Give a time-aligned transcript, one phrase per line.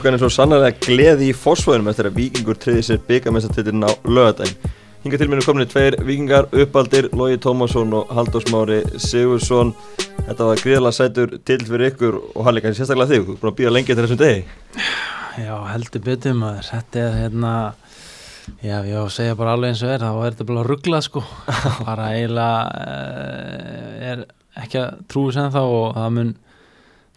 [0.00, 4.70] Klukkan er svo sannlega gleði í fósfóðunum eftir að vikingur triði sér byggamestartillin á lögadaginn.
[5.02, 9.74] Hinga til mér er komin tveir vikingar, uppaldir, Lógi Tómasson og Halldór Smári Sigursson.
[10.22, 13.52] Þetta var gríðala sætur til fyrir ykkur og Halli kannski sérstaklega þig, þú er búin
[13.52, 14.42] að býja lengi til þessum degi.
[15.44, 17.54] Já, heldur betur maður, þetta er hérna,
[18.56, 21.08] já, ég á að segja bara alveg eins og er, þá er þetta bara rugglað
[21.10, 21.28] sko,
[21.90, 24.28] bara eiginlega uh, er
[24.64, 26.38] ekki að trúi sem þá og það mun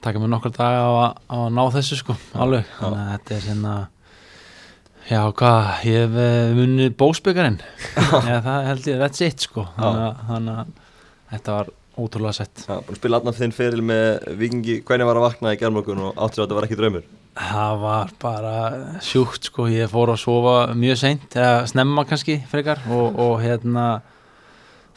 [0.05, 3.35] taka mér nokkar daga á, að- á að ná þessu sko, alveg, þannig að þetta
[3.37, 3.73] er hérna,
[5.09, 7.57] já, hvað, ég hef uh, munið bósbyggarinn,
[8.29, 10.75] já, það held ég, that's it sko, þannig að,
[11.33, 12.63] þetta var ótrúlega sett.
[12.65, 15.99] Já, búin að spila allan þinn feril með vikingi, hvernig var að vakna í gerðmorgun
[16.07, 17.03] og áttur að þetta var ekki draumur?
[17.33, 18.53] Það var bara
[19.01, 23.85] sjúkt sko, ég fór að sofa mjög seint, eða snemma kannski frekar og, og hérna,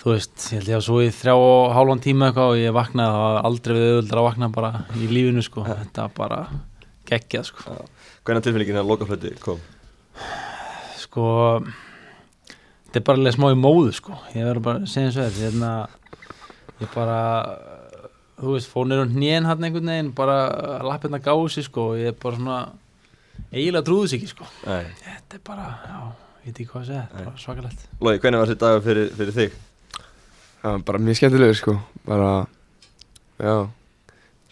[0.07, 2.75] þú veist, ég held ég að svo í þrjá og hálfan tíma eitthvað og ég
[2.77, 6.39] vaknaði, það var aldrei við auðvöldar að vakna bara í lífinu sko, þetta var bara
[7.11, 7.75] geggjað sko.
[8.29, 9.65] Hvernig tilfinningin að lokaflöti kom?
[11.03, 11.27] Sko,
[12.53, 15.27] þetta er bara alveg smá í móðu sko, ég verður bara að segja eins og
[15.27, 15.75] þér, hérna,
[16.85, 17.21] ég bara,
[18.39, 20.41] þú veist, fór nýrun hnén hann einhvern veginn, bara
[20.87, 22.65] lappirna gási sko og ég bara svona,
[23.51, 24.47] eiginlega trúðis ekki sko.
[24.71, 24.85] Nei.
[25.03, 26.01] Þetta er bara, já,
[26.47, 27.89] ég veit ekki hvað að segja, þetta er bara svakalegt.
[27.99, 29.65] Lógi, hvernig var þetta dagur fyrir, fyrir þig?
[30.63, 31.77] Já, bara mjög skemmtilegur sko
[32.07, 32.31] bara,
[33.39, 33.55] já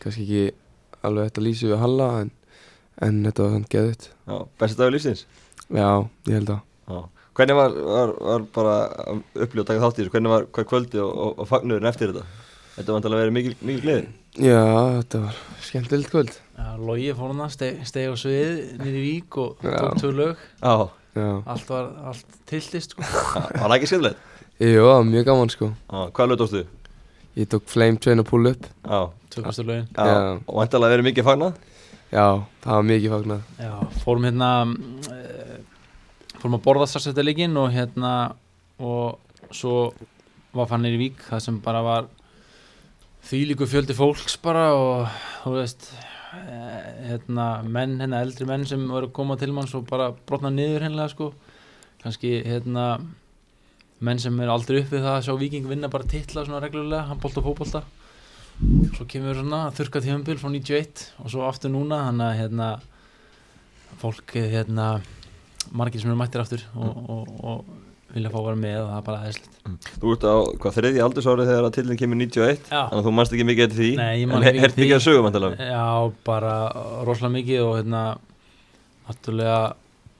[0.02, 0.44] kannski ekki
[1.04, 2.30] alveg þetta lýsi við Halla en,
[3.02, 5.26] en þetta var þannig geðut Já, besti dagur lífsins?
[5.68, 5.88] Já,
[6.28, 6.98] ég held að Já.
[7.34, 10.12] Hvernig var, var, var bara að taka þátt í þessu?
[10.12, 12.26] Hvernig var hvað kvöldi og, og, og fagnurinn eftir þetta?
[12.74, 14.04] Þetta var vantilega að vera mikil, mikil gleði.
[14.34, 14.60] Já,
[14.98, 19.38] þetta var skemmtilegt kvöld Já, Logi fór hana, steg, steg á svið niður í vík
[19.38, 20.74] og tók tvö lög Já,
[21.14, 24.24] Já, allt var, allt tiltist sko var það ekki skemmtilegt?
[24.62, 25.68] Jú, það var mjög gaman sko.
[25.74, 26.60] Já, hvað lög tókstu?
[27.34, 28.66] Ég tók Flame Train og Pull Up.
[28.86, 28.98] Já,
[29.34, 29.88] tvö fyrstu lögin.
[29.98, 30.18] Já.
[30.46, 31.56] Og að vera mikið fagnað?
[32.12, 32.26] Já,
[32.62, 33.48] það var mikið fagnað.
[33.58, 33.72] Já,
[34.04, 35.56] fórum hérna uh,
[36.38, 38.12] fórum að borða starfsættileikin og hérna
[38.78, 39.90] og svo
[40.54, 42.06] var fann í vík það sem bara var
[43.26, 45.08] þýlíku fjöldi fólks bara og
[45.42, 45.88] þú veist
[46.36, 50.54] eh, hérna menn, hérna eldri menn sem voru að koma til manns og bara brotna
[50.54, 51.32] niður hennilega sko.
[52.04, 53.00] Kannski hérna
[54.04, 57.06] menn sem er aldrei upp við það að sjá viking vinna bara titla svona reglulega,
[57.10, 57.84] handbólta og fótbólta
[58.94, 62.68] svo kemur svona þurrka tíðanbíl frá 91 og svo aftur núna þannig að hérna
[64.02, 64.88] fólk hérna
[65.74, 67.64] margir sem eru mættir aftur og, og, og
[68.14, 71.02] vilja fá að vera með og það er bara aðeinslegt Þú ert á hvað þriði
[71.02, 72.76] aldursári þegar að tillin kemur 91 Já.
[72.76, 73.90] Þannig að þú mannst ekki mikið eftir því?
[73.98, 75.86] Nei, En ekki hert mikið að sögum Já,
[76.28, 76.52] bara
[77.08, 78.04] rosalega mikið og hérna
[79.08, 79.58] náttúrulega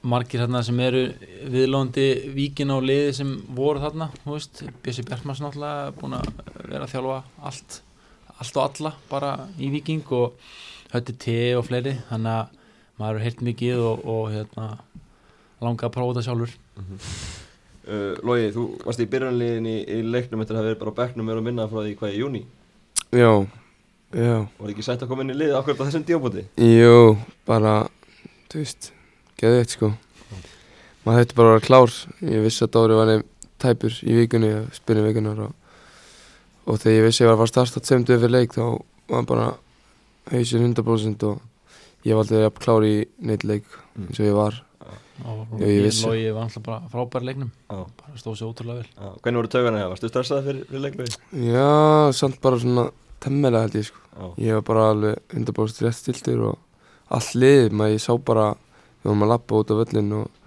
[0.04, 1.04] margir hérna sem eru
[1.52, 4.64] viðlóndi víkin á liði sem voru þarna, þú veist.
[4.84, 6.28] Bjössi Bjartmars náttúrulega búin að
[6.68, 7.20] vera að þjálfa
[7.50, 7.78] allt,
[8.36, 10.36] allt og alla bara í viking og
[10.92, 12.60] hötti te og fleiri, þannig að
[13.00, 14.68] maður er heilt mikið og, og hérna
[15.64, 16.52] langa að prófa þetta sjálfur.
[17.84, 20.98] Uh, Lógi, þú varst í byrjanliðin í, í leiknum eftir að hafa verið bara á
[21.00, 22.40] bekknum meira og minna frá því hvað í júni
[23.12, 23.44] Já,
[24.16, 24.38] já.
[24.56, 26.46] Var ekki sætt að koma inn í liðið akkurat á þessum díóbúti?
[26.58, 27.74] Jú, bara,
[28.48, 28.88] þú veist,
[29.40, 29.92] geðveitt sko
[31.04, 33.26] Maður hætti bara að vera klár Ég vissi að Dóri var nefn
[33.64, 35.54] tæpur í vikunni Spyrjum vikunar og,
[36.68, 38.64] og þegar ég vissi að ég var að fara að starta tveimtu fyrir leik þá
[39.12, 39.48] var bara
[40.32, 41.42] hausinn 100% og
[42.08, 42.94] ég valdi að vera klár í
[43.24, 44.08] neitt leik Mm.
[44.10, 44.54] eins og ég var
[45.22, 46.02] og ég ég vissi.
[46.02, 47.76] logi var alltaf bara frábæri leiknum Já.
[48.00, 49.88] bara stóð sér ótrúlega vel Já, Hvernig voru taugarna hjá?
[49.92, 51.12] Varstu stressað fyrir, fyrir leiknum?
[51.46, 51.68] Já,
[52.18, 52.88] samt bara svona
[53.22, 56.58] temmelega held ég sko Já, Ég var bara alveg 100% rétt stiltur og
[57.14, 58.48] allt liðið maður ég sá bara
[59.04, 60.40] við vorum að lappa út á völlin og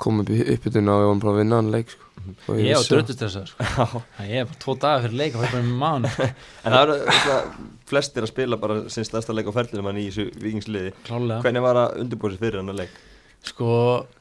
[0.00, 2.06] koma upp í uppbytuna og við vorum bara að vinna hann leik sko.
[2.20, 4.00] Og ég var vissi að- dröttustressað sko.
[4.24, 6.08] ég er bara tvo dagar fyrir leik og það er bara með mann.
[6.64, 10.26] En það eru flestir að spila bara sinn stærsta leik á ferlinu mann í þessu
[10.40, 12.98] vikingsliði klálega Hvernig var að undirbúið sér fyrir hann leik?
[13.40, 13.68] sko,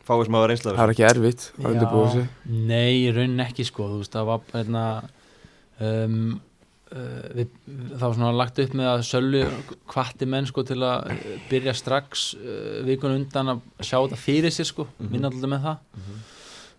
[0.07, 2.27] Fáið sem hafa reynslað Það er ekki erfitt að undirbúa sig.
[2.47, 4.83] Nei, í raunin ekki sko, þú veist, það var hérna
[5.79, 6.21] um,
[6.89, 7.49] við,
[7.93, 9.41] það var svona lagt upp með að Sölvi
[9.93, 14.55] hvatti menn sko til að uh, byrja strax uh, vikun undan að sjá þetta fyrir
[14.55, 15.11] sér sko, Mhm.
[15.13, 15.77] vinna alltaf með það.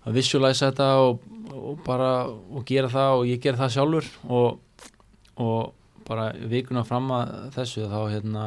[0.07, 1.21] Að visualize þetta og,
[1.53, 4.59] og bara og gera það og ég gera það sjálfur og,
[5.37, 5.73] og
[6.09, 8.45] bara vikuna fram að þessu þá hérna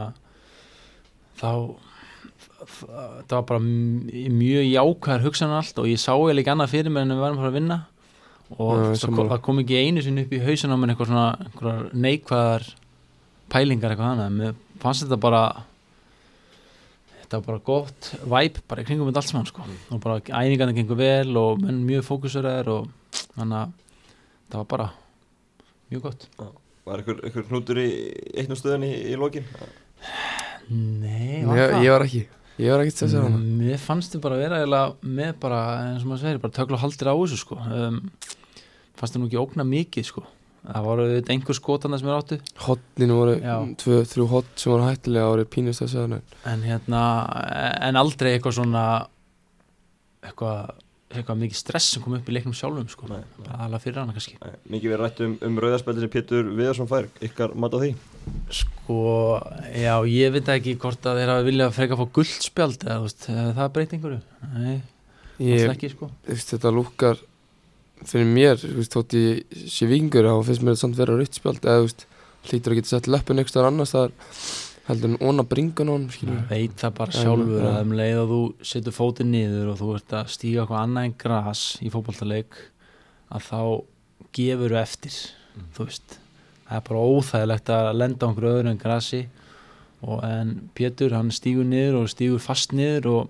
[1.40, 1.50] þá
[2.64, 7.06] það var bara mjög jákvæðar hugsanar allt og ég sá eða ekki annað fyrir mér
[7.06, 7.78] en við varum bara að vinna
[8.62, 12.66] og það, kom, ekki einu sinni upp í hausin á mér eitthvað svona neikvæðar
[13.54, 14.36] pælingar eitthvað annað.
[14.40, 15.44] Mér fannst þetta bara
[17.22, 19.66] þetta var bara gott væp bara í kringum með allt saman sko.
[19.94, 22.92] Og bara æfingarnir gengur vel og menn mjög fókusuraðir og
[23.38, 23.74] þannig að
[24.52, 24.92] það var bara
[25.90, 26.28] mjög gott.
[26.84, 27.90] Var ykkur hnútur í
[28.36, 29.48] einnum stöðunni í, í lokin?
[30.70, 31.84] Nei, var það?
[31.84, 32.24] ég var ekki.
[32.62, 36.12] Ég var ekkert stressað hana Mér fannst þið bara vera eiginlega með bara, eins og
[36.12, 37.58] maður segir, bara tökla haldir á þessu sko.
[37.66, 37.98] Um,
[39.00, 40.26] fannst þið nú ekki ógna mikið sko?
[40.64, 42.38] Það voru auðvitað einhver skotana sem er áttu.
[42.64, 43.34] Hotninu voru
[43.82, 46.22] tvö, þrjú hot sem voru hættilega árið pínust stressað hana
[46.54, 47.02] en hérna,
[47.90, 48.86] en aldrei eitthvað svona
[50.24, 50.72] eitthvað
[51.14, 53.10] eitthvað mikið stress sem kom upp í leiknum sjálfum sko,
[53.54, 54.38] alveg fyrir hana kannski.
[54.42, 57.92] Nei, Mikið verið rætt um, um rauðarspeldi sem Pétur Viðarsson fær, ykkar mat á því?
[58.62, 59.04] Sko,
[59.78, 63.06] já, ég veit ekki hvort að þeir hafa viljað freka að fá guldspjald eða þú
[63.06, 63.28] veist,
[63.60, 64.20] það breyt einhverju.
[64.56, 64.76] Nei,
[65.38, 66.10] alltaf ekki sko.
[66.32, 67.22] Þetta lúkar
[68.12, 71.40] fyrir mér, þú veist, þótt ég sé vingur þá finnst mér þetta samt vera rautt
[71.40, 72.06] spjald eða þú veist,
[72.50, 74.16] hlýtur að geta sett löppin einhvers staðar annars þar
[74.90, 77.68] heldur en óna bringan á hann skilur Maður veit það bara Já, sjálfur já.
[77.70, 78.40] að um leið og þú
[78.74, 82.58] setur fótinn niður og þú ert að stíga eitthvað annað en gras í fótballtaleik
[83.32, 83.62] að þá
[84.40, 85.22] gefur þú eftir
[85.54, 85.68] Mm.
[85.78, 86.16] þú veist
[86.66, 89.20] það er bara óþægilegt að lenda á einhverju öðru en grasi
[90.02, 93.30] og en Pétur hann stígur niður og stígur fast niður og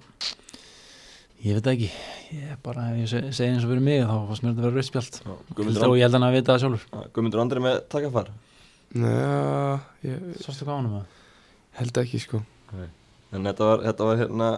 [1.43, 1.89] ég veit það ekki.
[2.33, 4.67] Ég er bara, ég seg- segi eins og fyrir mig þá fannst mér þetta að
[4.67, 6.85] vera rauðspjald og ég held hann að vita það sjálfur.
[7.13, 8.31] Guðmundur Andri með takafar
[8.93, 11.05] Næja, ég Sástu hvað ánum það?
[11.79, 12.41] held ekki sko.
[13.33, 14.49] En þetta var, þetta var hérna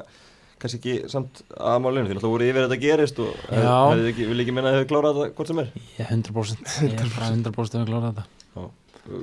[0.60, 4.56] kannski ekki samt aðmálinu því náttúrulega voru yfir þetta gerist og hefði ekki, vil ekki
[4.56, 5.70] minna að þau klárað þetta hvort sem er?
[5.96, 8.26] Ég er 100% ég er bara 100% að klára þetta.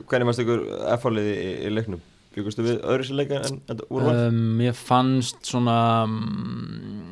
[0.08, 0.64] Hvernig mannst ykkur
[0.96, 2.00] F-fáliði í, í leiknum?
[2.32, 4.20] Byggustu við öðru sér leika en þetta úr vall?
[4.30, 5.74] um, Mér fannst svona
[6.06, 7.11] um,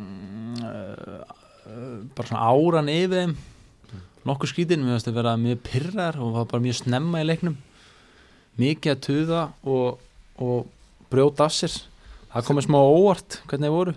[2.16, 3.34] bara svona áran yfir þeim.
[4.28, 7.56] Nokkur skrítin, mér finnst að vera mjög pyrrar og var bara mjög snemma í leiknum.
[8.60, 10.02] Mikið að tuða og,
[10.36, 10.68] og
[11.12, 11.78] brjóta af sér.
[12.30, 13.96] Það komið smá óvart hvernig þeir voru.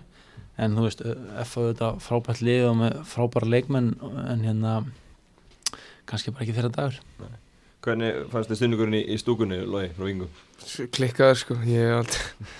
[0.63, 1.03] En þú veist,
[1.43, 3.93] F að þetta frábært lið og með frábæra leikmenn
[4.29, 4.73] en hérna
[6.09, 6.99] kannski bara ekki þeirra dagur.
[7.83, 10.29] Hvernig fannst þið stundugurinn í, í stúkunni, Lói, frá Ingu?
[10.95, 12.51] klikkaður sko, ég hef aldrei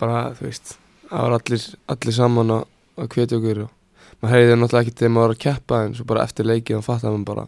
[0.00, 2.62] bara, þú veist það var allir, allir saman að,
[2.96, 3.75] að hvetja okkur og
[4.22, 6.78] maður heyrði það náttúrulega ekki þegar maður var að keppa en svo bara eftir leikið
[6.78, 7.46] þá fattar maður bara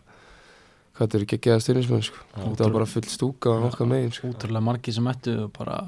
[0.99, 2.25] hvað þetta eru geggjaða styrnismenn sko.
[2.35, 4.32] þetta var bara full stúka á okkar megin sko.
[4.32, 5.79] útrúlega margir sem ættu og bara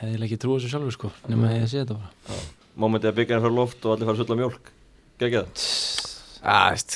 [0.00, 2.40] hefði ekki trúið þessu sjálfur sko nema ég sé þetta bara.
[2.80, 4.70] Mómentið að byggja frá loft og allir fara að sulla mjólk.
[5.20, 6.94] Gekkið að, veist,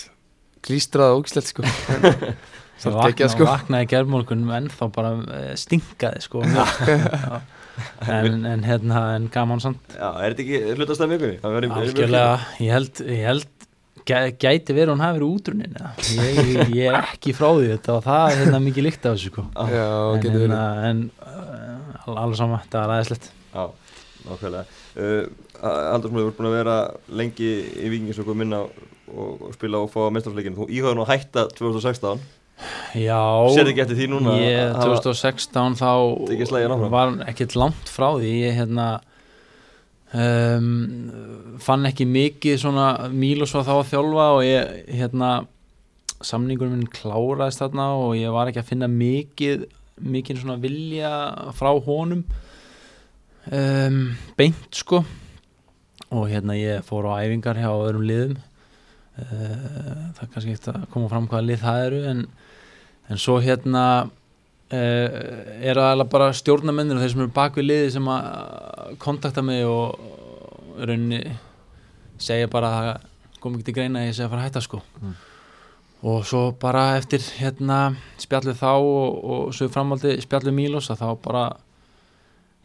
[0.64, 1.66] klístrað og ógislegt sko
[2.82, 3.48] ég vakna, geggjað, sko.
[3.48, 6.42] vaknaði gerðmólkun en þá bara eh, stinkaði sko
[8.06, 9.94] en, en hérna en gaman samt.
[9.96, 11.38] Já, er þetta ekki hlutast af mikunni?
[11.44, 13.48] algjörlega, ég held, ég held
[14.08, 15.78] gæ- gæti verið hún hafi verið útrunin
[16.18, 16.40] ég,
[16.74, 19.46] ég, er ekki frá því þetta og það er hérna mikið líkt af þessu sko.
[19.54, 20.54] Já, en, getur verið.
[20.54, 23.64] hérna, en uh, al- alveg sama, þetta var aðeinslegt Já,
[24.28, 24.80] nákvæmlega.
[24.94, 25.24] Uh,
[25.64, 26.78] Haldursmóður, þú ert búin að vera
[27.22, 27.50] lengi
[27.80, 31.12] í vikingi sem kom inn á og, og spila og fá mestrafleikinu Þú nú að
[31.14, 32.43] hætta 2016 Já,
[33.54, 35.74] Sér ekki eftir því núna ég, að hafa- 2016
[36.28, 38.30] Tekið þá var ekkert langt frá því.
[38.44, 38.86] Ég hérna
[40.14, 40.68] um,
[41.62, 45.32] fann ekki mikið svona Mílos var þá að þjálfa og ég hérna
[46.24, 49.66] samningur minn kláraðist þarna og ég var ekki að finna mikið
[50.00, 51.10] mikið svona vilja
[51.54, 52.24] frá honum
[53.50, 54.00] um,
[54.38, 55.02] beint sko.
[56.14, 58.38] Og hérna ég fór á æfingar hjá öðrum liðum
[59.14, 62.22] það er kannski ekkert að koma fram hvaða lið það eru en,
[63.12, 65.18] en svo hérna uh,
[65.62, 69.62] er það bara stjórnamennir og þeir sem eru bak við liði sem að kontakta mig
[69.68, 69.94] og,
[70.74, 71.20] rauninni
[72.18, 74.64] segja bara að það kom ekki til greina að ég segja að fara að hætta
[74.64, 75.14] sko Mm.
[76.10, 81.08] og svo bara eftir hérna spjallið þá og, og svo framhaldi spjallið Mílos að þá
[81.22, 81.44] bara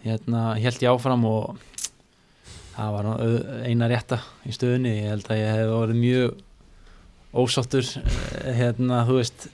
[0.03, 1.59] hérna held ég áfram og
[2.79, 3.07] það var
[3.67, 6.43] eina rétta í stöðunni, ég held að ég hef orðið mjög
[7.39, 9.47] ósáttur eh, hérna, þú veist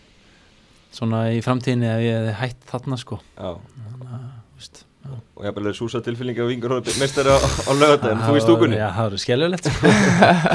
[0.96, 3.20] svona í framtíðinni ef ég hefði hætt þarna sko.
[3.36, 7.34] Já, Þannig að, þú veist, og ég hef bara súsa tilfinningi á vingur og meistari
[7.36, 8.79] á, á lögadaginn, þú í stúkunni.
[8.79, 9.91] Já, það verður skelvilegt sko.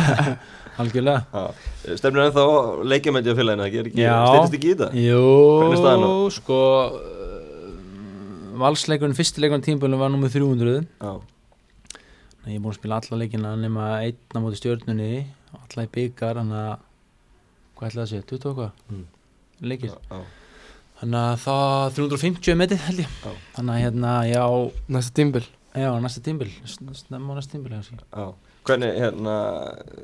[0.80, 1.20] algjörlega.
[1.34, 2.38] Já, stefnir það
[3.82, 4.14] er ekki, Já.
[4.30, 4.88] steytist ekki í þetta?
[5.04, 6.60] Jú, sko
[6.94, 7.10] uh,
[8.62, 11.12] valsleikurinn, fyrsti leikurinn tímbölum var nummið 300 Já,
[12.46, 15.10] ég er búin að spila alla leikina nema einn á móti stjörnunni
[15.60, 16.76] alla í byggar þannig að
[17.76, 19.04] hvað ætlaði að segja, 20 og hvað Mm.
[19.70, 20.20] leikir, já, já,
[21.00, 23.32] þannig að það 350 er metið held ég Já.
[23.56, 24.44] þannig að hérna, já,
[24.96, 25.44] næsta tímbil
[25.76, 26.50] já, næsta tímbil
[26.94, 28.32] snemma næsta tímbil já.
[28.60, 29.34] Hvernig, hérna,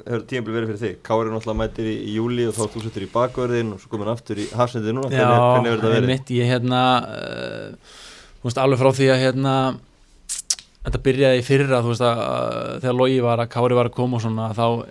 [0.06, 0.94] hefur tímabil verið fyrir þig?
[1.04, 4.08] Kári náttúrulega mætir í, í júli og þá þú settur í bakverðin og svo komin
[4.08, 6.08] aftur í hafsendið núna, hvernig, hvernig hefur þetta verið?
[6.08, 7.92] mitt, ég hérna uh,
[8.40, 9.52] þú veist, alveg frá því að hérna
[10.86, 12.22] þetta byrjaði fyrra, þú veist að,
[12.84, 14.86] þegar Logi var að Kári var að koma og svona þá uh,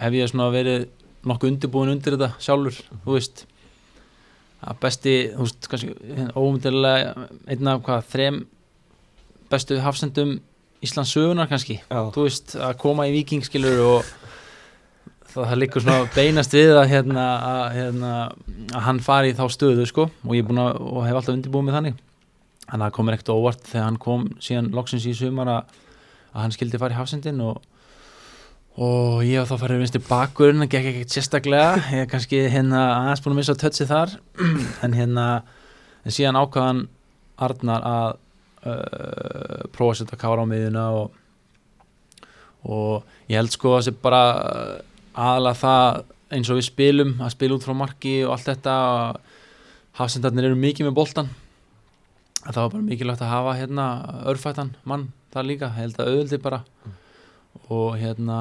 [0.00, 0.86] hef ég svona verið
[1.28, 3.44] nokkuð undirbúin undir þetta sjálfur þú veist.
[4.60, 8.40] Að besti, þú veist, kannski óumdilega einn af hvað, þrem
[9.52, 10.38] bestu hafsendum
[10.84, 14.12] Íslands sögunar kannski Já, þú veist, að koma í viking skilur og
[15.28, 18.12] það, liggur svona beinast við að, hérna, að, hérna,
[18.72, 21.76] að hann fari í þá stöðu sko, og ég að, og hef alltaf undirbúið mig
[21.76, 22.00] þannig
[22.70, 25.74] þannig að það komur ekkert óvart þegar hann kom síðan loksins í sumar að,
[26.30, 27.58] að hann skildi fara í hafsendin og,
[28.78, 31.72] og ég var þá farið vinstri bakurinn það gekk ekkert sérstaklega.
[31.90, 34.14] Ég er kannski hérna aðeins búin að missa tötsi þar.
[34.86, 35.26] En hérna
[36.04, 36.84] en síðan ákvaðan
[37.40, 38.08] Arnar að
[38.68, 41.12] uh, prófa að setja kára á miðuna og,
[42.68, 44.22] og ég held sko að það sé bara
[45.16, 46.00] aðalega það
[46.30, 48.74] eins og við spilum að spila út frá marki og allt þetta
[49.98, 51.32] hafsendarnir eru mikið með boltan
[52.46, 53.86] það var bara mikilvægt að hafa hérna
[54.30, 56.62] örfættan mann þar líka, held að auðvöldi bara.
[57.70, 58.38] Og hérna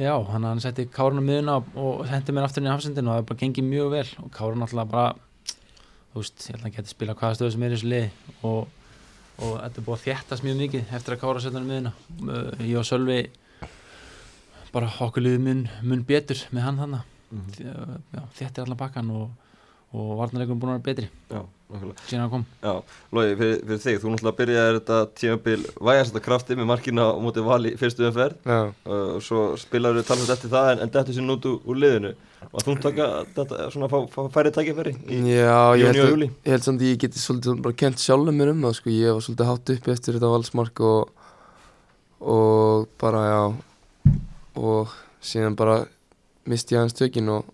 [0.00, 3.18] já, hann, hann setti kárun á miðuna og, hendi mér aftur inn í hafsendin og
[3.20, 4.06] það bara gengið mjög vel.
[4.24, 5.12] Og kárun alltaf bara
[6.12, 8.08] þú veist, ég held að hann geti spila hvaða stöðu sem er í þessu liði.
[8.48, 8.66] Og,
[9.42, 11.94] og þetta er búið að þjættast mjög mikið eftir að kára setja hann í miðuna
[12.22, 13.16] Uh, ég og Sölvi
[14.72, 18.02] bara okkur liðið mun, mun betur með hann þannig Mhm.
[18.36, 19.30] þjættir allan bakkan og,
[19.92, 21.08] og varnarleikum búin að vera betri.
[21.28, 21.40] Já,
[22.08, 22.44] síðan hann kom.
[22.64, 27.06] Já, Lógi, fyrir, fyrir þig, þú náttúrulega byrjaði þetta tímabil vægast þetta krafti með markina
[27.12, 28.38] á móti vali fyrstu umferð.
[28.48, 32.12] Já, og svo spilaður við talast eftir það en, en dettu sér nút úr, liðinu.
[32.50, 36.06] Og þú taka þetta svona fá, fá færi tækifæri í já júni ég, held og
[36.06, 38.64] að, júli ég held samt að ég geti svolítið svona bara kent sjálfum mér um
[38.66, 41.12] það sko, ég var svolítið hátt uppi eftir þetta valsmark og,
[42.34, 43.42] og bara já
[44.58, 45.78] og síðan bara
[46.50, 47.46] misti ég hans tökin og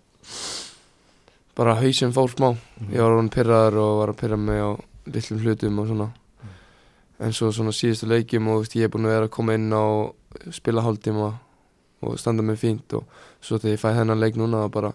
[1.57, 2.53] bara hausinn fór smá.
[2.91, 4.69] Ég var hann pyrraður og var að pyrra mig á
[5.09, 6.09] litlum hlutum og svona.
[7.19, 9.71] En svo svona síðustu leikjum og veist, ég er búin að vera að koma inn
[9.75, 9.83] á
[10.55, 11.33] spila hálftíma
[12.01, 13.03] og standa mig fínt og
[13.43, 14.91] svo þegar ég fæ þennan leik núna það bara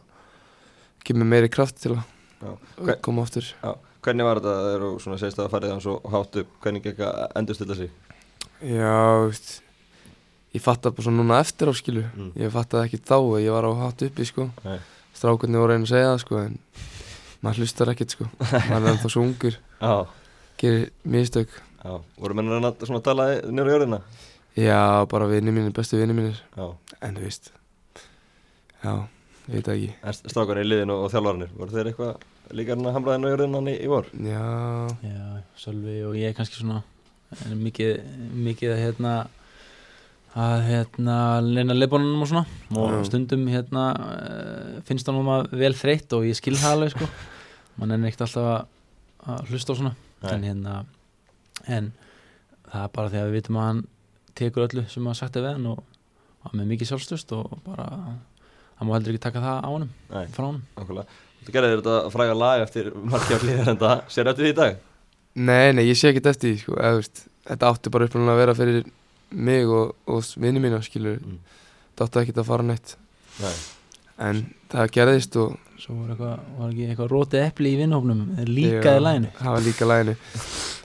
[1.04, 2.04] kemur meiri kraft til að
[2.80, 6.36] Hver- koma Já, hvernig var þetta þegar þú svona segist að farið hann svo hátt
[6.40, 7.90] upp, hvernig gekk að endurstilla sig?
[8.62, 9.60] Já, veist
[10.54, 12.32] Ég fatt bara svona núna eftir á skilu Mm.
[12.36, 14.50] Ég fattaði ekki þá að ég var á hátt uppi sko.
[14.64, 14.78] Nei.
[15.14, 16.58] Strákarnir voru reyna að segja það sko En
[17.44, 18.26] maður hlustar ekkert sko.
[18.40, 19.94] Maður er ennþá svo ungur Já,
[20.60, 21.50] Gerir mistök.
[21.84, 23.98] Já, voru mennur að svona tala nýra í jörðina?
[24.56, 24.78] Já,
[25.10, 26.38] bara vinni mínir, bestu vinni mínir.
[26.56, 26.70] Já,
[27.02, 27.50] En þú veist
[28.84, 28.94] Já,
[29.48, 29.90] ég veit það ekki.
[30.04, 33.32] En strákarnir í liðinu og þjálfarnir, voru þeir eitthvað líka hann að hamla þennan á
[33.32, 34.10] jörðina hann í, í vor?
[34.12, 34.42] Já,
[35.04, 35.22] Já,
[35.60, 36.82] Sölvi og ég kannski svona
[37.56, 37.94] mikið,
[38.46, 39.14] mikið að hérna
[40.34, 42.44] að hérna leina leifbónunum og svona.
[42.74, 43.00] Og Já.
[43.10, 47.08] stundum hérna uh, finnst hann um að vel þreytt og ég skil það alveg sko.
[47.78, 48.64] Mann er ekkert alltaf að,
[49.34, 49.94] að hlusta á svona.
[50.30, 50.76] En hérna
[51.70, 51.90] en
[52.70, 53.82] það er bara því að við vitum að hann
[54.34, 55.84] tekur öllu sem að sagt er við hann og
[56.44, 60.24] hann með mikið sjálfstöðst og bara hann má heldur ekki taka það á honum Nei,
[60.34, 60.64] frá honum.
[60.80, 61.20] Okkurlega.
[61.44, 64.82] Þú gerði þetta fræga lag eftir markja hlýðar en það, sér eftir því í dag?
[65.34, 66.76] nei, nei, ég sé ekkert eftir því sko.
[66.80, 68.84] Eða, veist, Þetta átti bara upprunalega að vera fyrir
[69.34, 71.38] mig og, og vinni mína skilur Mm.
[72.00, 72.96] Átti ekkert að fara neitt.
[73.40, 73.54] Nei,
[74.18, 79.00] En það gerðist og svo var, eitthvað, var ekki eitthvað rótið epli í vinnhófnum líkaði
[79.02, 80.14] læginu Það var líka læginu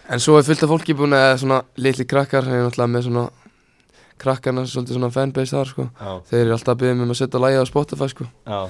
[0.09, 3.05] En svo er fullt af fólki búin að svona litli krakkar Það er náttúrulega með
[3.07, 3.25] svona
[4.19, 5.85] krakkarna svolítið svona fanbase þar sko.
[5.99, 8.25] Já, Þeir eru alltaf að byggja mig um að setja lægið á Spotify sko.
[8.49, 8.61] Já,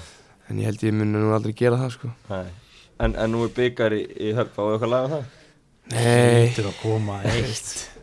[0.49, 2.11] En ég held ég muni nú aldrei gera það sko.
[2.29, 2.45] Nei.
[2.99, 5.23] En, en nú er byggar í, í höfn, fáið eitthvað lag á það?
[5.89, 7.98] Nei, Þetta er að koma eitt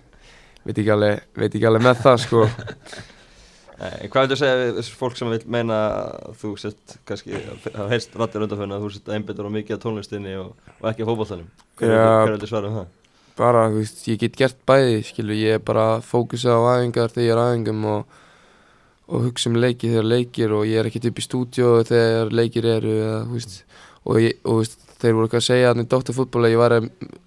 [0.66, 2.42] veit ekki alveg, veit ekki alveg með það sko.
[3.76, 7.36] Nei, hvað viltu segja við fólk sem vil meina að þú sett kannski,
[7.74, 11.04] hafa heyrst rættir undanfönni að þú sett einbyttur á mikið tónlistinni og, og ekki
[11.92, 12.86] viltu- hver viltu svara um það?
[13.36, 17.12] Bara, þú veist, ég get gert bæði skilur, ég er bara að fókusa á æfingar
[17.12, 18.16] þegar ég er á æfingum og,
[19.12, 22.70] og hugsa um leiki þegar leikir og ég er ekkert upp í stúdíu þegar leikir
[22.78, 23.58] eru eða, þú veist,
[24.08, 26.60] og, ég, og þú veist, þeir voru eitthvað að segja að í Dóttarfútból að ég
[26.62, 26.74] var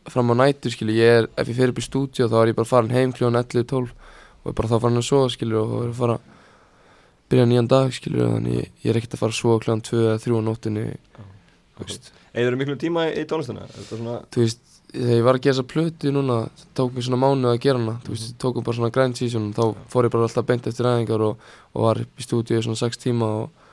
[0.10, 2.58] fram á nætur skilur, ég er, ef ég fer upp í stúdíu þá er ég
[2.58, 3.92] bara farin heim kljóðan 11-12
[4.40, 6.18] og er bara þá farin að sofa skilur og er að fara
[7.30, 10.02] byrja nýjan dag skilur þannig ég, ég er ekkert að fara að sofa kljóðan 2
[10.06, 13.66] eða 3 á nóttunni þú veist, Eður miklu tíma í, í tónlistina?
[13.74, 14.60] Þetta svona, þú veist,
[14.94, 17.82] þegar ég var að gera þessa plötu núna, það tók mér svona mánuð að gera
[17.82, 20.90] hana, þú veist, tókum bara svona grind season þá fór ég bara alltaf beint eftir
[20.90, 23.66] æfingar og, og var í stúdíu svona 6 tíma og,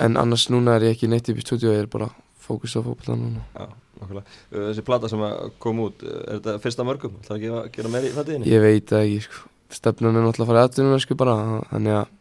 [0.00, 2.10] en annars núna er ég ekki neitt í stúdíu, ég er bara
[2.50, 3.42] fókus á fókbalta núna.
[3.54, 3.64] já,
[4.00, 7.16] okkurlega Þessi plata sem að kom út, er þetta fyrsta mörgum?
[7.26, 8.50] Það að gera, gera meir í fættiðinni?
[8.50, 9.48] Ég veit ekki, sko,
[9.80, 11.34] stefnan er náttúrulega að fara aðtunum, sko, bara,
[11.72, 12.14] þannig að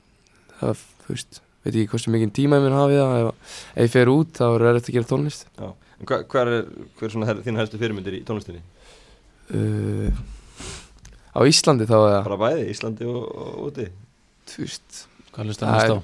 [0.59, 3.93] það, þú veist, veit ekki hversu mikið tíma ég minn hafi það, ef, ef ég
[3.95, 5.47] fer út þá er erfitt að gera tónlist.
[5.59, 5.69] Já,
[5.99, 6.69] en hva, hver er,
[6.99, 8.61] hver er svona her, þín helstu fyrirmyndir í tónlistinni?
[9.49, 10.13] Uh,
[11.33, 13.87] á Íslandi þá eða, Bara bæði, Íslandi og, og úti?
[14.49, 16.01] þú veist, Hvað er-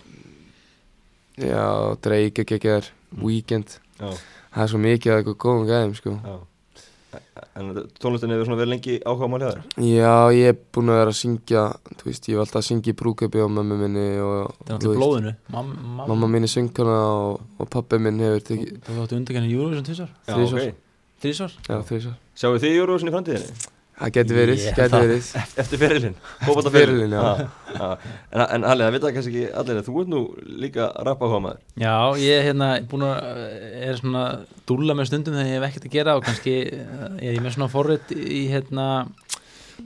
[1.46, 1.64] já,
[2.06, 3.24] Drake ekki ekki er, Mm.
[3.24, 6.18] Weekend, það er svo mikið af eitthvað góðum gæðum, sko.
[6.26, 6.36] já
[7.56, 7.70] En
[8.04, 11.12] tónlistin hefur svona verið lengi áhuga mál hjá þér Já, ég er búinn að vera
[11.14, 11.62] að syngja,
[12.02, 14.74] þú veist, ég var alltaf að syngja í brúköpi á mömmu minni og Það er
[14.76, 18.98] alltaf blóðinu Mam, mam, mamma mín er söngkona og, og pappi minn hefur tekið, Þú
[19.00, 20.66] þáttu undirkenni Eurovision tvisar Já, Þrisvar.
[20.68, 20.84] ok
[21.26, 22.18] Þrísvar já, þrísar.
[22.36, 23.56] Sjáu þið Eurovision í framtíðinni?
[23.96, 25.28] Það geti verið, geti það- verið.
[25.62, 27.48] Eftir Ferilinn, já.
[27.78, 27.86] já.
[28.36, 30.20] En, en Halli, það vita kannski ekki allir þú ert nú
[30.66, 33.30] líka rappa áhuga maður Já, ég er hérna búin að
[33.88, 34.24] er svona
[34.68, 37.56] dúlla með stundum þegar ég hef ekkert að gera og kannski eh, er ég með
[37.56, 38.90] svona forrið í hérna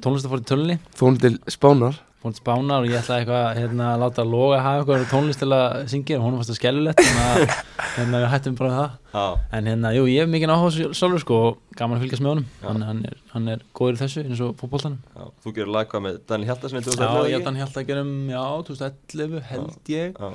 [0.02, 2.02] tónlistaforrið tölunni Fórum til Spánar.
[2.20, 5.76] Til Spánar og ég ætlaði eitthvað hérna, að láta Loga hafa eitthvað tónlist til að
[5.92, 6.18] syngja.
[6.20, 7.54] Og hún fannst það skellulegt þannig að
[7.96, 8.98] hérna, við hættum bara það.
[9.14, 9.24] Já,
[9.60, 12.48] en hérna, jú, ég hef mikið áhuga sjálfur sko og gaman að fylgjast með honum.
[12.52, 12.66] Já.
[12.68, 15.00] hann, hann, er, hann er góður í þessu eins og fótboltanum.
[15.16, 17.40] Já, þú gerir lag hvað með Daniel Hjaltarsen í Já, 2011 ég held ekki?
[17.40, 20.20] að hann held að gera um, já, 2011 held ég.
[20.20, 20.34] Já,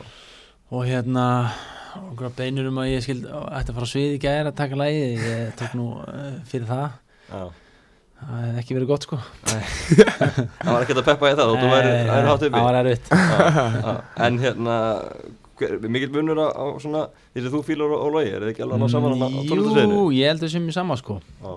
[0.75, 1.27] og hérna
[2.01, 5.29] okkur beinur um að ég ætti að fara á svið í gæri að taka lagið.
[5.29, 6.97] Ég tók nú uh, fyrir það.
[7.29, 7.45] Já
[8.25, 9.19] það hefði ekki verið gott sko.
[10.65, 12.55] Það var ekkert að peppa í það þú væri Nei, væri hátt uppi.
[12.59, 13.11] það var erfitt.
[14.29, 14.77] En hérna
[15.59, 17.05] hver, mikill munur á, á svona
[17.35, 19.27] því sem þú fílar og, og logi, er þið ekki alveg að ná saman á,
[19.27, 19.99] á tónlistasviðinu?
[20.01, 21.19] Jú, ég held að sem ég sama sko.
[21.45, 21.53] Já,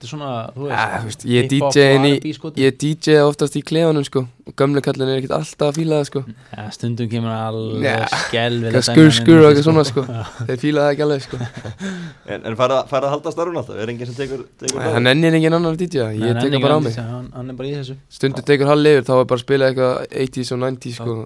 [0.00, 2.50] Þetta er svona, þú veist, Ja, þú veist, ég er R&B sko.
[2.56, 6.06] Ég DJ oftast í klefanum sko og gamle kallin er ekkert alltaf að fíla það
[6.08, 6.22] sko.
[6.56, 10.04] ja, Stundum kemur alveg Nei, skelvileg Eitthvað dæmi skur hérna skur og eitthvað svona sko.
[10.48, 11.40] Þeir fíla það ekki alveg sko.
[12.30, 15.36] En, en fara, fara að halda starfun alltaf, er enginn sem tekur, tekur Það nennir
[15.36, 16.96] engin annar að DJ, Nei, ég hann tek er það bara á mig.
[16.96, 19.68] Hann hann er bara í þessu Stundur tekur hall yfir, þá er bara að spila
[19.68, 21.18] eitthvað 80s og 90s sko.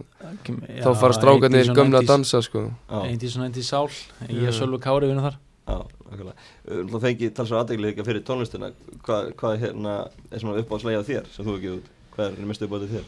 [0.82, 2.66] Þá fara strákarnir gömla að dansa sko.
[2.90, 3.86] Já, 80s og 90s sál
[4.26, 4.50] Ég Já.
[4.50, 4.80] og Sölvi
[6.92, 8.70] Þú fengi talsvað aðdegli líka fyrir tónlistina
[9.04, 9.94] Hvað, hvað hérna
[10.30, 11.90] er svona uppáhaldslega á þér sem þú ekki út?
[12.14, 13.06] Hvað er mest uppáhaldið þér?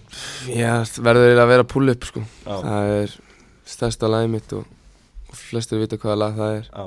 [0.56, 2.22] Já, það verður eiginlega að vera pull up sko.
[2.46, 3.16] Já, Það er
[3.76, 4.64] stærsta lagið mitt og,
[5.30, 6.70] og flestir vita hvaða lag það er.
[6.72, 6.86] já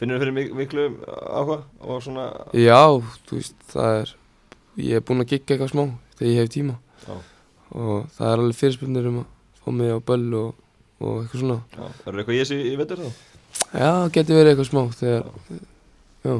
[0.00, 0.84] Finnur þú fyrir mik miklu
[1.28, 2.24] áhuga og svona
[2.56, 2.80] Já,
[3.28, 4.12] þú veist, það er,
[4.80, 5.82] ég er búinn að gigga eitthvað smá
[6.16, 7.16] þegar ég hef tíma Já,
[7.76, 9.26] og það er alveg fyrirspurnir um að
[9.60, 10.54] fá mig á böll og,
[11.04, 11.58] og eitthvað svona.
[11.76, 13.10] já, verður eitthvað ég sé í vettur þá?
[13.70, 15.28] Já, getur verið eitthvað smá þegar,
[16.26, 16.32] já,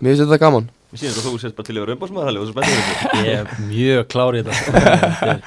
[0.00, 0.66] mér finnst þetta gaman.
[0.90, 3.22] Mér sýnir þetta að þú sést bara til yfir umbásmaður Halli og þú spennir þetta
[3.24, 4.84] Ég er mjög klár í þetta.
[5.26, 5.40] Er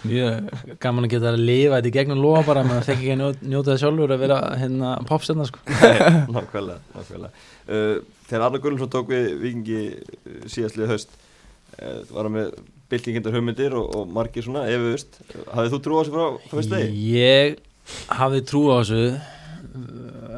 [0.00, 3.18] Mjög gaman að geta að lifa þetta í gegnum lofa bara maður fekk ekki að
[3.20, 5.60] njó- njóta það sjálfur að vera hérna popstjarnar sko.
[6.36, 7.32] Nákvæmlega, nákvæmlega.
[7.68, 7.98] Uh,
[8.30, 11.12] Þegar Arna Gullumsson tók við vikingi uh, síðastlið haust
[11.82, 12.48] uh, var hann með
[12.90, 15.20] byltingindar hugmyndir og, og margir svona efuðust
[15.52, 16.72] Hafið þú trú á þessu frá fyrst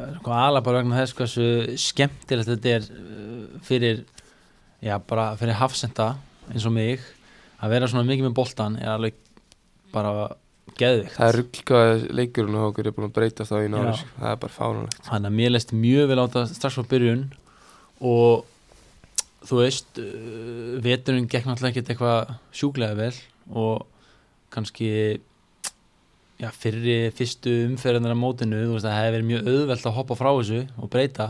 [0.03, 1.47] á sko alveg bara vegna þess hversu
[1.79, 4.05] skemmtilegt þetta er uh, fyrir
[4.83, 6.13] já bara fyrir hafsenda
[6.51, 7.03] eins og mig
[7.63, 9.19] að vera svona mikið með boltan er alveg
[9.93, 10.31] bara
[10.79, 14.09] geðvikt Það er rugglaði leikurinn og okkur er búinn að breyta það í sko.
[14.19, 15.03] það er bara fáránlegt.
[15.07, 17.23] þannig að mér leist mjög vel á þetta strax frá byrjun
[18.03, 18.45] og
[19.43, 23.13] þú veist uh, veturinn gekk náttúrulega ekkert eitthvað sjúklega vel
[23.53, 23.85] og
[24.53, 24.89] kannski
[26.43, 29.97] já, fyrri fyrstu umferðinar á mótinu, þú veist að það hefði verið mjög auðvelt að
[29.97, 31.27] hoppa frá þessu og breyta.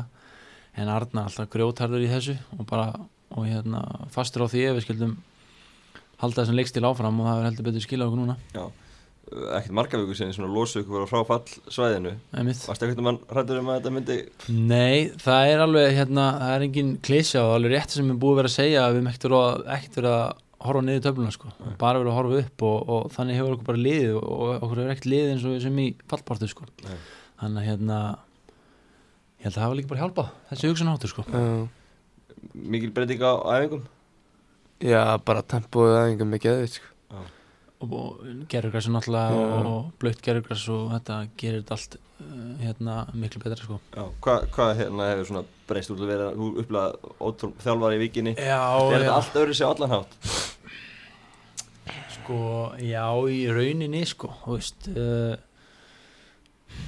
[0.73, 2.87] En Arna alltaf grjótarður í þessu og bara,
[3.33, 5.17] og hérna fastur á því ef við skildum
[6.23, 8.37] halda þessum leikstil áfram og það er heldur betur skilja okkur núna.
[8.55, 8.63] Já,
[9.59, 12.15] ekkert marga vikur sinni svona losu ykkur frá fallsvæðinu.
[12.33, 14.17] Varstu ekkert um hann hrættur um að þetta myndi
[14.71, 18.41] Nei, það er alveg hérna, það er engin klísja og alveg rétt sem er búið
[18.41, 21.99] vera að segja að við verið að, ekkert verið að horfa niður töfluna sko, bara
[22.01, 24.93] verið að horfa upp og, og þannig hefur okkur bara liðið og, og okkur hefur
[24.93, 26.67] ekkert liðið eins og við sem í fallpartu sko.
[26.87, 26.95] Nei.
[27.43, 27.99] þannig að hérna
[29.43, 31.25] ég held að það hafa líka bara hjálpað þessi hugsanáttur sko.
[31.27, 31.43] Já,
[32.53, 33.83] mikil breyting á æfingum?
[34.83, 36.89] Já, bara tempóið aðeins með geðveit, sko.
[37.83, 39.43] og, og gerurgræs er náttúrulega Já.
[39.43, 43.79] og, og blöytt gerurgræs og þetta gerir þetta allt uh, hérna miklu betra sko.
[43.95, 48.03] Já, hvað hva, hérna hefur svona breyst úr að vera, þú upplega ótrúl þjálfari í
[48.03, 48.35] vikinni?
[48.39, 50.17] Já, Er þetta allt öðru sér allan hátt?
[52.23, 55.33] Sko, já, í rauninni, sko, veist, uh,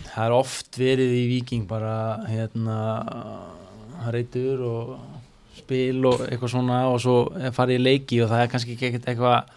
[0.08, 2.78] það er oft verið í viking bara, hérna,
[4.16, 4.94] reytur og
[5.58, 7.18] spil og eitthvað svona og svo
[7.58, 9.52] farið í leiki og það er kannski ekki eitthvað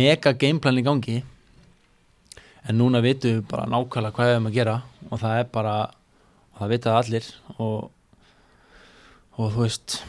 [0.00, 1.18] mega gameplan í gangi
[2.64, 4.76] en núna vitum við bara nákvæmlega hvað við erum að gera
[5.10, 5.78] og það er bara,
[6.56, 7.90] það vita það allir og,
[9.36, 10.00] og þú veist,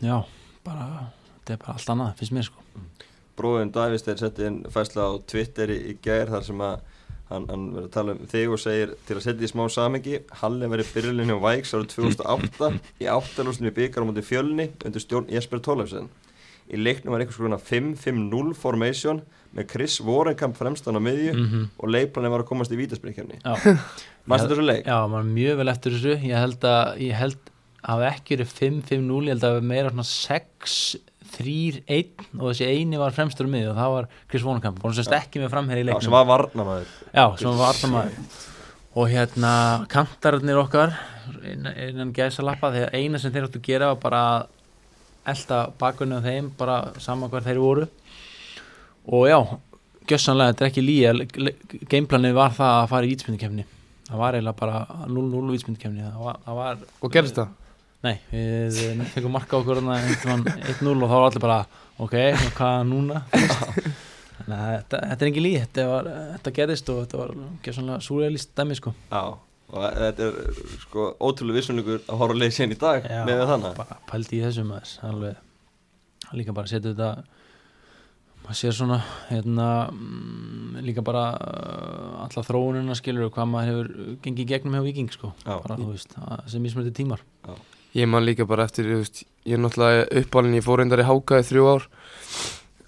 [0.00, 0.16] já,
[0.64, 2.64] bara, þetta er bara allt annað, finnst mér, sko
[3.38, 6.76] bróðin Davisteir setti inn fæsla á Twitter í, í gær þar sem að
[7.30, 10.20] hann, hann verið að tala um þig og segir til að setja í smá samengi
[10.42, 12.70] Hallin verið byrjulinn hjá Væks árið 2008
[13.02, 16.10] í áttalúsinu byggjar á móti fjölni undir stjórn Jesper Tólafsen
[16.66, 19.20] í leiknum var einhvers konar 5-5-0 formation
[19.56, 21.66] með Chris Vorenkamp fremstan á miðju mm -hmm.
[21.78, 23.38] og leikplanin var að komast í vítasbyrkjarni
[24.30, 24.86] Mæstu þessu leik?
[24.86, 27.52] Já, maður mjög vel eftir þessu ég held að, ég held
[27.86, 30.96] að ekki verið 5-5-0, ég held að meira svona 6
[31.34, 34.88] þrýr einn og þessi eini var fremstur um miðju og það var Chris Vonenkamp og
[34.88, 36.00] hann sérst ekki með framherri í leiknum.
[36.00, 38.40] Já, sem var varnamæður Já, sem var varnamæður
[38.96, 39.52] og hérna
[39.92, 40.96] kantararnir okkar
[41.44, 44.24] innan, innan gæðsalappa þegar eina sem þeir áttu að gera var bara
[45.26, 47.88] elda bakunni á þeim bara saman hver þeir voru.
[49.10, 49.38] Og já,
[50.08, 51.50] gössanlega þetta er ekki líi
[51.90, 53.66] gameplanin var það að fara í vítspindukefni
[54.06, 57.54] það var eiginlega bara 0-0 vítspindukefni og gerist það?
[58.06, 61.56] Nei, við eh, fengum marka okkur einhvern tímann 1-0 og þá var allir bara
[61.98, 63.22] ok, og hvað núna?
[64.36, 67.74] Þannig að þetta, þetta er engin líð þetta, var, þetta gerðist og þetta var ekki
[67.74, 68.92] svona súrealist dæmi sko.
[69.10, 69.22] Já,
[69.72, 73.42] og þetta er sko ótrúlega vissunleikur að horfa að leiði sér í dag Já, með
[73.50, 75.40] þannig bara pældi í þessu maður alveg.
[76.36, 77.10] Líka bara setja þetta
[78.46, 79.00] maður sér svona
[79.32, 85.10] hérna, mm, líka bara uh, alla þróunina skilur hvað maður hefur gengið gegnum hjá Viking
[85.10, 85.32] sko.
[85.42, 85.56] Já.
[85.64, 86.14] bara þú veist,
[86.52, 87.24] sem mismöndi tímar
[87.96, 91.06] Ég man líka bara eftir, þú veist, ég er náttúrulega uppalinn, ég fór reyndar í
[91.08, 91.86] Háka í þrjú ár.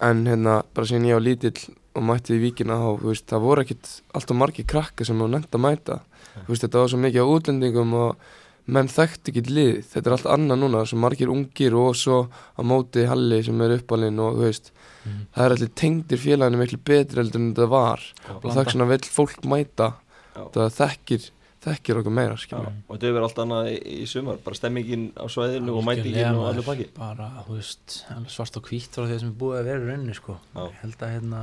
[0.05, 1.63] En hérna, bara síðan ég var lítill
[1.97, 5.31] og mætti í víkina þá, þú veist, það voru ekkit alltaf margir krakka sem var
[5.33, 5.97] nefnt að mæta.
[6.45, 8.29] Þú veist, þetta var svo mikið á útlendingum og
[8.69, 9.79] menn þekkti ekki lið.
[9.89, 13.73] Þetta er allt annað núna, svo margir ungir og svo á móti Halli sem er
[13.79, 14.69] uppalinn og veist,
[14.99, 15.25] Mhm.
[15.33, 17.99] það er allir tengdir félaginu miklu betri heldur en þetta var.
[18.29, 19.93] Og það er svona vill fólk mæta?
[20.35, 20.45] Já.
[20.53, 21.29] það þekkir,
[21.65, 25.07] þekkir okkur meira, Já, og þetta hefur verið allt annað í, í sumar bara stemmingin
[25.19, 26.89] á svæðinu og mætingin og allir baki.
[26.95, 27.97] bara, þú veist,
[28.31, 30.37] svart og hvítt frá því sem er búið að vera í rauninni sko.
[30.55, 30.61] Já.
[30.63, 31.41] ég held að hérna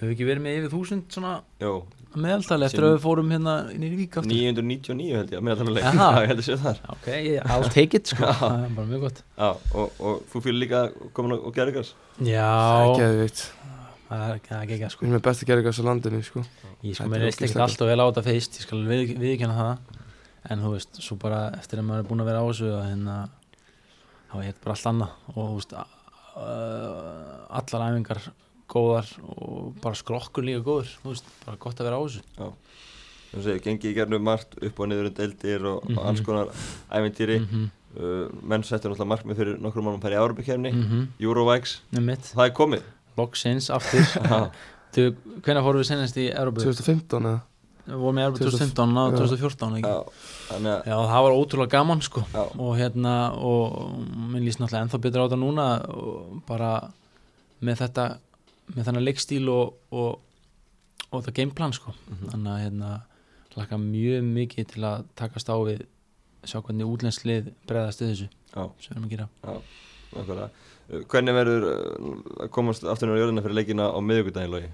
[0.00, 1.72] höfum ekki verið með yfir þúsund svona Jó,
[2.16, 4.32] meðaltali eftir að við fórum hérna inn í Vík aftur?
[4.32, 5.80] 999 held ég, að.
[6.00, 6.80] Já, ég held að sé þar.
[6.94, 7.08] Ok,
[7.44, 8.24] I'll take it sko.
[8.24, 8.32] Já.
[8.40, 9.22] það er bara mjög gott.
[9.36, 10.82] Já, og, og þú fyrir líka
[11.16, 13.79] komin og gerði gas það er já, geðvikt það er
[14.10, 15.04] það er ekki ekki Við sko.
[15.04, 16.42] Erum með besta gerðingas á landinu, sko.
[16.82, 19.56] ég sko mér veist ekki ógeðslega alltaf vel á þetta feist ég skal við, viðkjanna
[19.60, 19.96] það.
[20.50, 22.86] En þú veist, svo bara eftir að maður er búin að vera á þessu að
[22.88, 23.16] hérna
[24.30, 25.16] þá er þetta bara allt annað.
[25.34, 25.74] Og þú veist
[27.60, 28.22] allar æfingar
[28.70, 32.22] góðar og bara skrokkur líka góður þú veist, bara gott að vera á þessu.
[33.30, 35.98] Þú segir, gengi í gerðinu margt upp og niður um deildir og, Mhm.
[35.98, 36.48] og alls konar
[36.90, 37.68] æventýri mm -hmm.
[38.02, 41.06] uh, menn settur náttúrulega markmið fyrir nokkrum mannum mm -hmm.
[41.20, 42.82] Eurovikes mitt, það er komið
[43.20, 44.02] loksins aftur
[44.32, 44.40] Já,
[44.90, 45.02] Þú,
[45.46, 46.64] hvenær fórum við senast í Európa?
[46.66, 47.40] 2015 eða?
[47.90, 49.18] Við vorum í Európa 2015 og Já.
[49.20, 49.90] 2014 ekki?
[49.90, 53.12] já, þannig að Já, það var ótrúlega gaman sko já, og hérna
[53.50, 53.76] og
[54.30, 55.66] minn líst náttúrulega ennþá betur á þetta núna
[56.50, 56.72] bara
[57.64, 58.04] með þetta
[58.74, 60.18] með þennan leikstíl og, og,
[61.10, 62.28] og það gameplan sko Mhm.
[62.34, 62.90] þannig að hérna
[63.58, 65.86] laka mjög mikið til að takast á við
[66.46, 71.34] sjá hvernig útlenslið bregðast við þessu já, sem við erum að gera nákvæmlega Uh, Hvernig
[71.36, 74.70] verður uh, að komast aftur á jörðina fyrir leikina á miðvíkudaginn logi?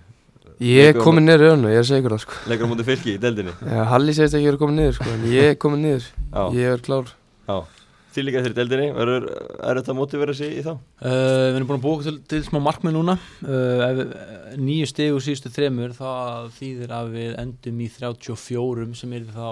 [0.65, 2.37] Ég er komin niður í öðnu, ég er segur það, sko.
[2.49, 4.95] Leikur á mútið fylki í deildinni Ja, Halli segist ekki að ég er komin niður,
[4.97, 6.07] sko, en ég er komin niður.
[6.33, 7.11] Já, Ég er klár.
[7.51, 7.57] já
[8.17, 10.71] Þið líka eftir deildinni, verður er þetta mótið verið sig í þá?
[10.73, 14.01] Uh, við erum búin að búa okkur til, til smá markmið núna uh,
[14.57, 16.09] nýju steg úr síðustu þremur þá
[16.57, 19.51] þýðir að við endum í 34 sem er þá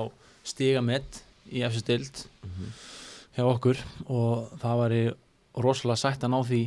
[0.49, 1.21] stigamett
[1.53, 2.23] í eftir stild
[3.37, 5.03] hjá okkur og það væri
[5.63, 6.63] rosalega sætt að ná því.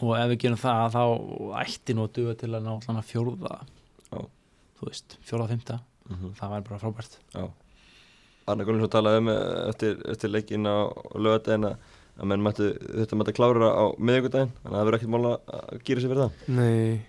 [0.00, 1.02] Og ef við gerum það þá
[1.60, 3.58] ætti nú að duga til að ná að fjórða
[4.08, 4.20] Já.
[4.78, 6.32] þú veist, fjórða, fymta Mm -hmm.
[6.36, 7.18] það væri bara frábært.
[8.46, 11.76] Arna Gunnarsson talaði um eh, eftir, eftir leikin á lögadaginn að
[12.14, 15.38] að menn mættu, þetta mættu klára á miðvíkudaginn þannig að það verður ekkert mál að
[15.48, 16.32] að gýra sig fyrir það.
[16.48, 17.00] Nei,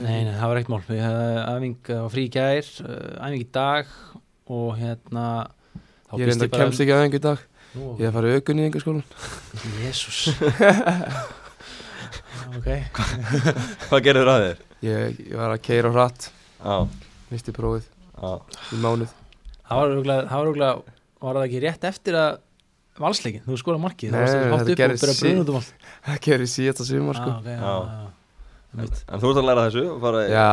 [0.00, 0.82] Nei, nei, það var eitt mál.
[0.88, 2.68] Við hefði æfing á frí í gær
[3.20, 3.86] æfing í dag
[4.50, 5.24] og hérna
[6.08, 7.42] þá ég er enda kemst ekki aðeins í dag.
[7.70, 9.04] Nú, Ég er að fara aukunni í einhver skólan.
[9.78, 10.18] Jésús
[12.50, 12.66] Ok
[13.90, 14.62] Hvað gerir þér að þér?
[14.80, 16.30] Ég, ég var að keira hratt,
[16.60, 16.76] Já,
[17.30, 18.30] misti prófið já,
[18.74, 19.12] í mánuð.
[19.68, 19.92] Það var
[20.30, 22.38] það var það ekki rétt eftir að
[23.00, 27.36] valsleikin, þú skoraði markið Nei, það gerðist byrja að um sumar, sko.
[27.38, 27.56] okay,
[28.74, 30.48] en, en þú ert að læra þessu og fara í- Já,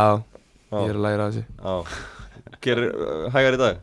[0.77, 1.43] ég er að læra þessu.
[1.57, 1.75] já.
[2.67, 2.87] Gerir
[3.35, 3.81] hægar í dag?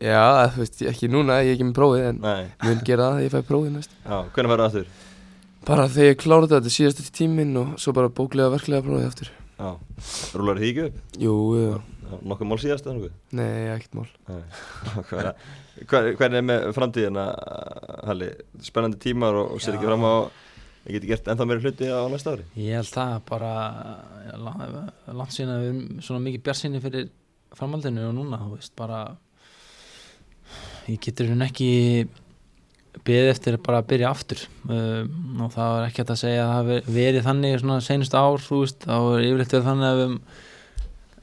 [0.00, 2.18] Já, þú veist, ekki núna, ég er ekki með prófið, en
[2.66, 3.94] mun gera það þegar ég fæ prófið næst.
[4.04, 4.90] já, hvernig verður það aftur?
[5.66, 9.08] Bara þegar ég klára þetta, þetta er síðast tíminn og svo bara bóklega verklega prófið
[9.08, 9.30] aftur.
[9.60, 9.70] Já,
[10.38, 11.00] rúlar því ekki upp?
[11.20, 11.72] Jú, jú,
[12.10, 13.12] Já, Nokkuð mál síðast eða nokkuð?
[13.38, 14.08] nei, ekkert mál.
[15.90, 17.24] Hvernig er með framtíðina,
[18.08, 18.30] Halli?
[18.66, 20.14] Spennandi tímar og, og sér ekki fram á
[20.88, 23.50] Ég geti gert ennþá meiri hluti á næsta ári Ég held það bara
[25.12, 27.10] langt síðan að við erum svona mikið bjarsinni fyrir
[27.58, 29.00] framhaldinu og núna, þú veist, bara
[30.90, 31.70] ég getur hún ekki
[33.06, 34.44] beðið eftir bara að byrja aftur.
[34.66, 38.44] Um, og það var ekki að segja að það hafi verið þannig svona senustu ár,
[38.44, 40.16] þú veist, þá er yfirleitt verið þannig að við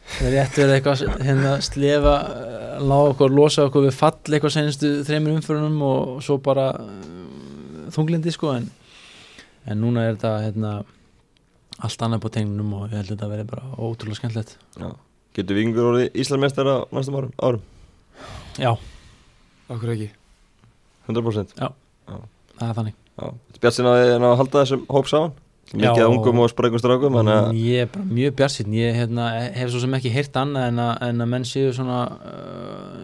[0.08, 4.54] það er rétt verið eitthvað hérna slefa eh, lága okkur, losa okkur við fall eitthvað
[4.56, 8.54] senastu þreymur umförunum og svo bara uh, þunglindi sko.
[8.56, 8.70] En,
[9.68, 10.76] en núna er þetta hérna
[11.78, 14.56] allt annað på tegnunum og ég held að þetta verði bara ótrúlega skemmtilegt.
[15.38, 17.66] Getur vikingur orðið Íslandsmeistar á næstum árum?
[18.58, 18.72] Já,
[19.74, 20.08] okkur ekki.
[21.08, 22.96] 100% það er þannig.
[23.18, 23.28] Já.
[23.62, 25.36] Bjart sinna að, að halda þessum hóp saman.
[25.68, 25.82] Já.
[25.82, 29.82] Mikið af ungum og Þannig að Ég er bara mjög bjarsinn ég hérna, hef svo
[29.84, 33.02] sem ekki heyrt annað en að, en að menn séu svona uh,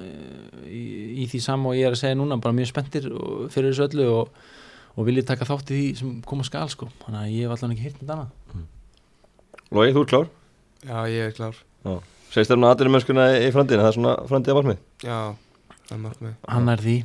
[0.64, 0.84] í,
[1.26, 2.40] í því sama og ég er að segja núna.
[2.40, 4.40] Bara mjög spenntir og- fyrir þessu öllu og,
[4.96, 6.88] og viljið taka þátt í því sem koma skal sko.
[7.04, 8.66] Þannig að ég hef allan ekki heyrt um annað.
[9.74, 10.32] Lói, þú er klár?
[10.88, 11.60] Já, ég er klár.
[12.34, 15.18] Segist þér nú aðeinu mennskuna í framtíðina Það er svona framtíða markmið já,
[15.94, 16.96] hann er því,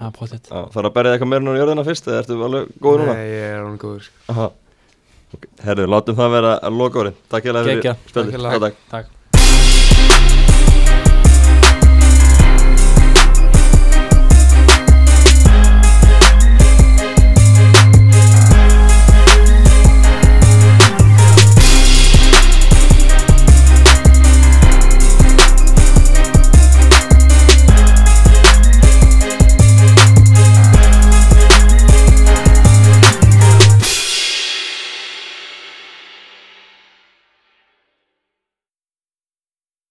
[0.00, 2.74] er potið Já, þarf að berja eitthvað meira nú í jörðina fyrst eða ertu alveg
[2.82, 3.14] góður núna?
[3.18, 4.26] nei, ég er alveg góður sko.
[4.34, 4.50] Aha.
[5.30, 5.54] Okay.
[5.62, 8.54] Herru, látum það vera að loka orðin Takk ég fyrir hérlega.
[8.58, 8.84] Já, takk.
[8.90, 9.16] Takk